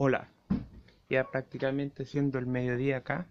Hola, 0.00 0.30
ya 1.10 1.28
prácticamente 1.28 2.04
siendo 2.04 2.38
el 2.38 2.46
mediodía 2.46 2.98
acá, 2.98 3.26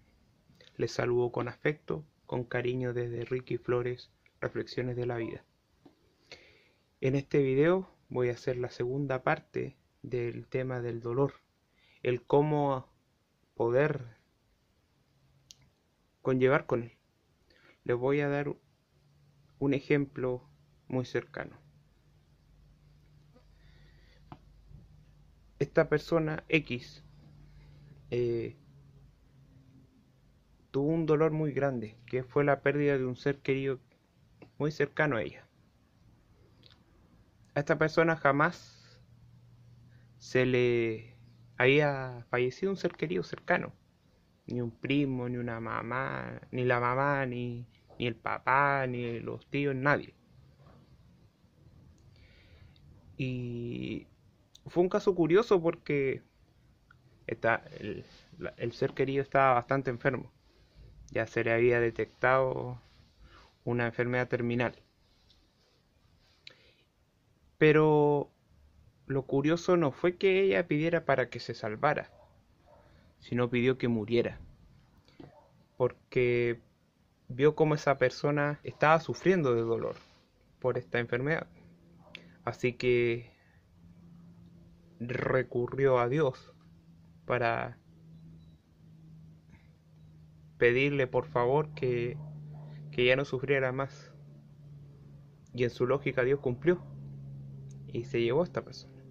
les 0.76 0.92
saludo 0.92 1.32
con 1.32 1.48
afecto, 1.48 2.04
con 2.26 2.44
cariño 2.44 2.92
desde 2.92 3.24
Ricky 3.24 3.56
Flores, 3.56 4.10
Reflexiones 4.38 4.94
de 4.94 5.06
la 5.06 5.16
Vida. 5.16 5.42
En 7.00 7.14
este 7.14 7.38
video 7.38 7.88
voy 8.10 8.28
a 8.28 8.32
hacer 8.32 8.58
la 8.58 8.68
segunda 8.68 9.22
parte 9.22 9.78
del 10.02 10.46
tema 10.46 10.82
del 10.82 11.00
dolor, 11.00 11.32
el 12.02 12.20
cómo 12.26 12.92
poder 13.54 14.18
conllevar 16.20 16.66
con 16.66 16.82
él. 16.82 16.92
Les 17.84 17.96
voy 17.96 18.20
a 18.20 18.28
dar 18.28 18.54
un 19.58 19.72
ejemplo 19.72 20.46
muy 20.86 21.06
cercano. 21.06 21.56
Esta 25.58 25.88
persona 25.88 26.44
X 26.48 27.02
eh, 28.10 28.56
tuvo 30.70 30.88
un 30.88 31.06
dolor 31.06 31.32
muy 31.32 31.52
grande, 31.52 31.96
que 32.06 32.22
fue 32.22 32.44
la 32.44 32.60
pérdida 32.60 32.96
de 32.96 33.04
un 33.04 33.16
ser 33.16 33.38
querido 33.38 33.80
muy 34.58 34.70
cercano 34.70 35.16
a 35.16 35.22
ella. 35.22 35.44
A 37.54 37.60
esta 37.60 37.78
persona 37.78 38.16
jamás 38.16 39.00
se 40.18 40.46
le 40.46 41.16
había 41.56 42.24
fallecido 42.30 42.70
un 42.70 42.76
ser 42.76 42.92
querido 42.92 43.22
cercano, 43.22 43.72
ni 44.46 44.60
un 44.60 44.70
primo, 44.70 45.28
ni 45.28 45.38
una 45.38 45.60
mamá, 45.60 46.40
ni 46.52 46.64
la 46.64 46.80
mamá, 46.80 47.26
ni, 47.26 47.66
ni 47.98 48.06
el 48.06 48.14
papá, 48.14 48.86
ni 48.86 49.18
los 49.20 49.46
tíos, 49.46 49.74
nadie. 49.74 50.14
Y 53.16 54.06
fue 54.68 54.82
un 54.82 54.88
caso 54.88 55.14
curioso 55.14 55.60
porque 55.60 56.22
está, 57.26 57.62
el, 57.78 58.04
el, 58.56 58.72
ser 58.72 58.92
querido 58.92 59.22
estaba 59.22 59.54
bastante 59.54 59.90
enfermo. 59.90 60.30
Ya 61.10 61.26
se 61.26 61.44
le 61.44 61.52
había 61.52 61.80
detectado 61.80 62.80
una 63.64 63.86
enfermedad 63.86 64.28
terminal. 64.28 64.74
Pero 67.58 68.30
lo 69.06 69.22
curioso 69.22 69.76
no 69.76 69.90
fue 69.90 70.16
que 70.16 70.40
ella 70.40 70.66
pidiera 70.68 71.04
para 71.04 71.28
que 71.30 71.40
se 71.40 71.54
salvara, 71.54 72.10
sino 73.20 73.50
pidió 73.50 73.78
que 73.78 73.88
muriera. 73.88 74.38
Porque 75.76 76.60
vio 77.28 77.54
como 77.54 77.74
esa 77.74 77.98
persona 77.98 78.60
estaba 78.64 79.00
sufriendo 79.00 79.54
de 79.54 79.62
dolor 79.62 79.96
por 80.60 80.78
esta 80.78 80.98
enfermedad. 80.98 81.46
Así 82.44 82.72
que 82.72 83.30
recurrió 85.00 85.98
a 85.98 86.08
Dios 86.08 86.54
para 87.24 87.78
pedirle 90.58 91.06
por 91.06 91.26
favor 91.26 91.72
que, 91.74 92.16
que 92.90 93.06
ya 93.06 93.16
no 93.16 93.24
sufriera 93.24 93.72
más. 93.72 94.12
Y 95.54 95.64
en 95.64 95.70
su 95.70 95.86
lógica 95.86 96.24
Dios 96.24 96.40
cumplió 96.40 96.82
y 97.92 98.04
se 98.04 98.20
llevó 98.20 98.42
a 98.42 98.44
esta 98.44 98.62
persona. 98.64 99.02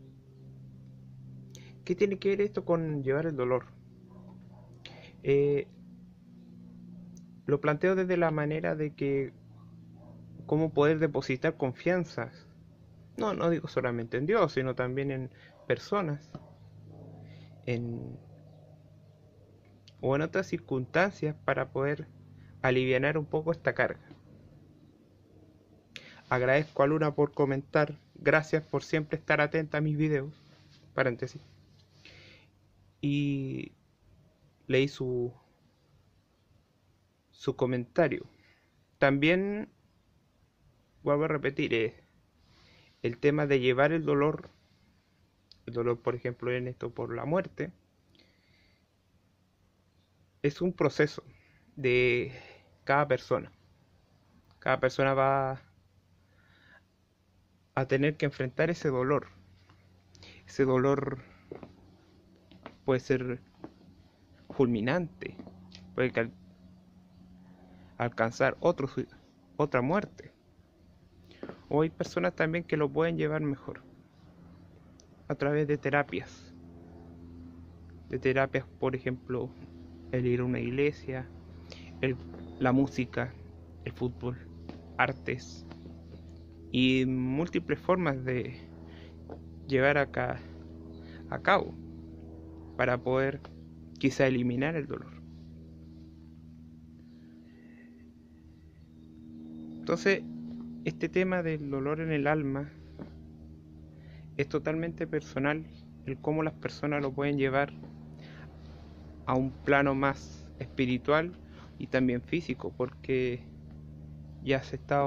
¿Qué 1.83 1.95
tiene 1.95 2.19
que 2.19 2.29
ver 2.29 2.41
esto 2.41 2.65
con 2.65 3.03
llevar 3.03 3.25
el 3.25 3.35
dolor? 3.35 3.65
Eh, 5.23 5.67
lo 7.45 7.61
planteo 7.61 7.95
desde 7.95 8.17
la 8.17 8.29
manera 8.29 8.75
de 8.75 8.93
que 8.93 9.33
cómo 10.45 10.73
poder 10.73 10.99
depositar 10.99 11.55
confianzas. 11.57 12.46
No, 13.17 13.33
no 13.33 13.49
digo 13.49 13.67
solamente 13.67 14.17
en 14.17 14.27
Dios, 14.27 14.53
sino 14.53 14.75
también 14.75 15.11
en 15.11 15.29
personas 15.65 16.31
en, 17.65 18.17
o 20.01 20.15
en 20.15 20.21
otras 20.21 20.47
circunstancias 20.47 21.35
para 21.43 21.69
poder 21.71 22.07
aliviar 22.61 23.17
un 23.17 23.25
poco 23.25 23.51
esta 23.51 23.73
carga. 23.73 23.99
Agradezco 26.29 26.83
a 26.83 26.87
Luna 26.87 27.15
por 27.15 27.31
comentar. 27.33 27.99
Gracias 28.15 28.63
por 28.63 28.83
siempre 28.83 29.17
estar 29.17 29.41
atenta 29.41 29.77
a 29.77 29.81
mis 29.81 29.97
videos. 29.97 30.33
Paréntesis. 30.93 31.41
Y 33.01 33.71
leí 34.67 34.87
su, 34.87 35.33
su 37.31 37.55
comentario. 37.55 38.25
También 38.97 39.69
vuelvo 41.03 41.25
a 41.25 41.29
repetir 41.29 41.73
eh, 41.73 42.03
el 43.01 43.17
tema 43.17 43.45
de 43.47 43.59
llevar 43.59 43.91
el 43.91 44.05
dolor 44.05 44.49
el 45.67 45.73
dolor, 45.73 45.99
por 46.01 46.15
ejemplo, 46.15 46.51
en 46.51 46.67
esto 46.67 46.89
por 46.89 47.13
la 47.13 47.25
muerte, 47.25 47.71
es 50.41 50.61
un 50.61 50.71
proceso 50.71 51.23
de 51.75 52.31
cada 52.85 53.07
persona. 53.07 53.51
Cada 54.59 54.79
persona 54.79 55.13
va 55.13 55.61
a 57.75 57.85
tener 57.85 58.15
que 58.15 58.25
enfrentar 58.25 58.69
ese 58.69 58.87
dolor. 58.87 59.27
Ese 60.47 60.63
dolor 60.63 61.17
puede 62.85 63.01
ser 63.01 63.41
fulminante, 64.49 65.35
puede 65.93 66.31
alcanzar 67.97 68.55
otro, 68.61 68.89
otra 69.57 69.81
muerte. 69.81 70.31
O 71.69 71.81
hay 71.81 71.89
personas 71.89 72.35
también 72.35 72.63
que 72.63 72.77
lo 72.77 72.89
pueden 72.89 73.17
llevar 73.17 73.41
mejor 73.41 73.83
a 75.27 75.35
través 75.35 75.67
de 75.67 75.77
terapias. 75.77 76.55
De 78.09 78.19
terapias, 78.19 78.65
por 78.79 78.95
ejemplo, 78.95 79.53
el 80.11 80.25
ir 80.25 80.39
a 80.39 80.45
una 80.45 80.59
iglesia, 80.59 81.29
la 82.59 82.71
música, 82.71 83.35
el 83.83 83.91
fútbol, 83.91 84.37
artes 84.97 85.65
y 86.71 87.05
múltiples 87.05 87.79
formas 87.79 88.23
de 88.23 88.57
llevar 89.67 89.97
acá 89.97 90.41
a 91.29 91.41
cabo 91.41 91.75
para 92.77 92.97
poder 92.97 93.41
quizá 93.99 94.27
eliminar 94.27 94.75
el 94.75 94.87
dolor. 94.87 95.11
Entonces, 99.79 100.21
este 100.87 101.09
tema 101.09 101.43
del 101.43 101.69
dolor 101.69 101.99
en 101.99 102.13
el 102.13 102.27
alma 102.27 102.71
es 104.37 104.47
totalmente 104.47 105.05
personal 105.05 105.65
el 106.05 106.17
cómo 106.17 106.43
las 106.43 106.53
personas 106.53 107.01
lo 107.01 107.11
pueden 107.11 107.37
llevar 107.37 107.73
a 109.25 109.35
un 109.35 109.51
plano 109.51 109.95
más 109.95 110.47
espiritual 110.59 111.33
y 111.77 111.87
también 111.87 112.21
físico, 112.21 112.73
porque 112.77 113.41
ya 114.43 114.63
se 114.63 114.77
está, 114.77 115.03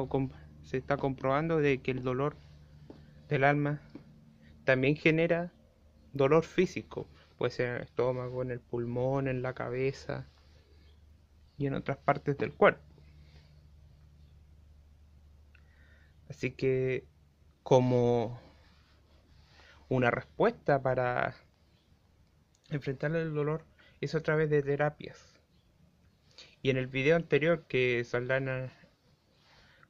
se 0.61 0.77
está 0.77 0.99
comprobando 0.99 1.57
de 1.57 1.79
que 1.79 1.93
el 1.93 2.03
dolor 2.03 2.37
del 3.31 3.43
alma 3.43 3.81
también 4.65 4.97
genera 4.97 5.51
dolor 6.13 6.45
físico, 6.45 7.09
puede 7.39 7.53
ser 7.53 7.69
en 7.69 7.77
el 7.77 7.83
estómago, 7.85 8.43
en 8.43 8.51
el 8.51 8.61
pulmón, 8.61 9.29
en 9.29 9.41
la 9.41 9.55
cabeza 9.55 10.27
y 11.57 11.65
en 11.65 11.73
otras 11.73 11.97
partes 11.97 12.37
del 12.37 12.53
cuerpo. 12.53 12.90
Así 16.31 16.53
que 16.53 17.05
como 17.65 18.41
una 19.89 20.13
respuesta 20.13 20.81
para 20.81 21.35
enfrentar 22.69 23.15
el 23.17 23.35
dolor 23.35 23.67
es 24.01 24.15
a 24.15 24.21
través 24.21 24.49
de 24.49 24.63
terapias. 24.63 25.35
Y 26.63 26.71
en 26.71 26.77
el 26.77 26.87
video 26.87 27.17
anterior 27.17 27.67
que 27.67 28.05
saldrán 28.05 28.71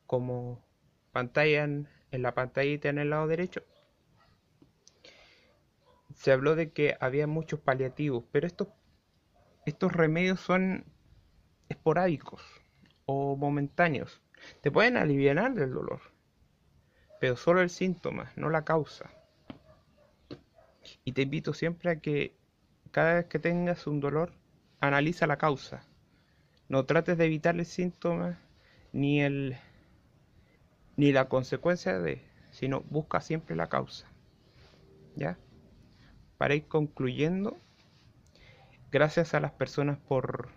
como 0.07 0.65
pantalla 1.13 1.65
en, 1.65 1.89
la 2.11 2.35
pantallita 2.35 2.89
en 2.89 2.99
el 2.99 3.11
lado 3.11 3.27
derecho, 3.27 3.63
se 6.15 6.33
habló 6.33 6.57
de 6.57 6.73
que 6.73 6.97
había 7.01 7.27
muchos 7.27 7.61
paliativos, 7.61 8.25
pero 8.33 8.47
estos, 8.47 8.69
estos 9.67 9.93
remedios 9.93 10.41
son 10.41 10.87
esporádicos 11.69 12.43
o 13.05 13.37
momentáneos. 13.37 14.23
Te 14.63 14.71
pueden 14.71 14.97
aliviar 14.97 15.53
del 15.53 15.73
dolor, 15.73 16.01
pero 17.21 17.37
solo 17.37 17.61
el 17.61 17.71
síntoma, 17.71 18.33
no 18.35 18.49
la 18.49 18.65
causa. 18.65 19.11
Y 21.05 21.13
te 21.13 21.23
invito 21.23 21.53
siempre 21.53 21.91
a 21.91 22.01
que 22.01 22.35
cada 22.91 23.15
vez 23.15 23.27
que 23.27 23.39
tengas 23.39 23.87
un 23.87 24.01
dolor, 24.01 24.33
analiza 24.81 25.27
la 25.27 25.37
causa. 25.37 25.83
No 26.69 26.87
trates 26.87 27.19
de 27.19 27.27
evitar 27.27 27.55
el 27.57 27.67
síntoma 27.67 28.39
ni 28.93 29.21
el 29.21 29.57
ni 30.97 31.13
la 31.13 31.29
consecuencia 31.29 31.99
de, 31.99 32.23
sino 32.51 32.81
busca 32.83 33.21
siempre 33.21 33.55
la 33.55 33.69
causa. 33.69 34.07
¿Ya? 35.15 35.39
Para 36.39 36.55
ir 36.55 36.67
concluyendo, 36.69 37.59
gracias 38.91 39.35
a 39.35 39.41
las 39.41 39.53
personas 39.53 39.99
por 39.99 40.49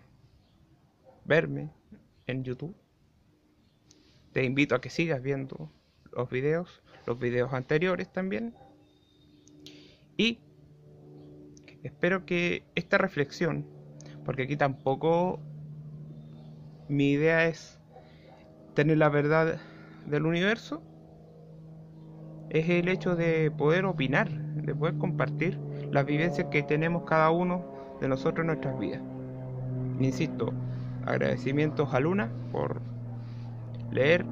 verme 1.24 1.70
en 2.26 2.42
YouTube. 2.42 2.74
Te 4.32 4.44
invito 4.44 4.74
a 4.74 4.80
que 4.80 4.90
sigas 4.90 5.22
viendo 5.22 5.70
los 6.16 6.30
videos, 6.30 6.82
los 7.06 7.18
videos 7.18 7.52
anteriores 7.52 8.12
también. 8.12 8.54
Y 10.16 10.38
Espero 11.84 12.24
que 12.24 12.64
esta 12.74 12.96
reflexión, 12.96 13.66
porque 14.24 14.44
aquí 14.44 14.56
tampoco 14.56 15.38
mi 16.88 17.10
idea 17.10 17.46
es 17.46 17.78
tener 18.72 18.96
la 18.96 19.10
verdad 19.10 19.60
del 20.06 20.24
universo, 20.24 20.82
es 22.48 22.70
el 22.70 22.88
hecho 22.88 23.16
de 23.16 23.50
poder 23.50 23.84
opinar, 23.84 24.30
de 24.30 24.74
poder 24.74 24.96
compartir 24.96 25.58
las 25.92 26.06
vivencias 26.06 26.46
que 26.50 26.62
tenemos 26.62 27.04
cada 27.04 27.30
uno 27.30 27.62
de 28.00 28.08
nosotros 28.08 28.40
en 28.40 28.46
nuestras 28.46 28.78
vidas. 28.78 29.02
Insisto, 30.00 30.54
agradecimientos 31.04 31.92
a 31.92 32.00
Luna 32.00 32.32
por 32.50 32.80
leer 33.92 34.24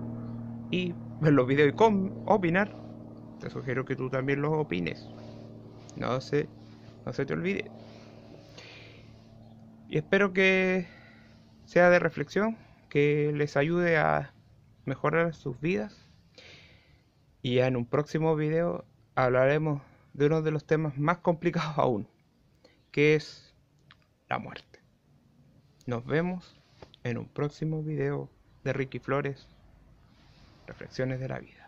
y 0.71 0.95
ver 1.23 1.33
los 1.33 1.47
videos 1.47 1.73
y 1.73 2.13
opinar. 2.27 2.77
Te 3.41 3.49
sugiero 3.49 3.85
que 3.85 3.97
tú 3.97 4.11
también 4.11 4.43
los 4.43 4.53
opines. 4.53 5.09
No 5.97 6.21
se, 6.21 6.49
no 7.07 7.13
se 7.13 7.25
te 7.25 7.33
olvide. 7.33 7.71
Y 9.89 9.99
espero 9.99 10.33
que 10.33 10.87
sea 11.65 11.91
de 11.91 11.99
reflexión, 11.99 12.57
que 12.89 13.33
les 13.35 13.57
ayude 13.57 13.99
a 13.99 14.35
mejorar 14.85 15.35
sus 15.35 15.61
vidas. 15.61 16.09
Y 17.41 17.59
en 17.59 17.77
un 17.77 17.87
próximo 17.87 18.35
video 18.35 18.85
hablaremos 19.15 19.83
de 20.15 20.27
uno 20.27 20.43
de 20.43 20.51
los 20.51 20.67
temas 20.67 20.99
más 20.99 21.19
complicados 21.19 21.79
aún, 21.79 22.09
que 22.91 23.15
es 23.15 23.55
la 24.29 24.39
muerte. 24.39 24.81
Nos 25.87 26.05
vemos 26.05 26.61
en 27.05 27.19
un 27.19 27.29
próximo 27.29 27.83
video 27.83 28.29
de 28.65 28.73
Ricky 28.73 28.99
Flores, 28.99 29.49
Reflexiones 30.73 31.21
de 31.21 31.29
la 31.29 31.39
Vida. 31.39 31.62